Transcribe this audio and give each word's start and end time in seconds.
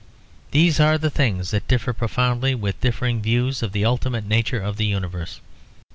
These 0.49 0.79
are 0.79 0.97
the 0.97 1.11
things 1.11 1.51
that 1.51 1.67
differ 1.67 1.93
profoundly 1.93 2.55
with 2.55 2.81
differing 2.81 3.21
views 3.21 3.61
of 3.61 3.71
the 3.71 3.85
ultimate 3.85 4.25
nature 4.25 4.59
of 4.59 4.77
the 4.77 4.87
universe. 4.87 5.39